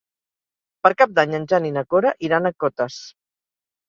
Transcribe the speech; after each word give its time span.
Per 0.85 0.91
Cap 1.01 1.11
d'Any 1.19 1.35
en 1.39 1.45
Jan 1.51 1.67
i 1.69 1.71
na 1.75 1.83
Cora 1.95 2.13
iran 2.29 2.51
a 2.51 2.53
Cotes. 2.65 2.97